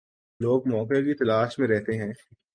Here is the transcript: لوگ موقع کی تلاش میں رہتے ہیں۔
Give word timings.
لوگ 0.39 0.67
موقع 0.67 0.93
کی 0.93 1.13
تلاش 1.13 1.59
میں 1.59 1.67
رہتے 1.67 1.97
ہیں۔ 1.97 2.11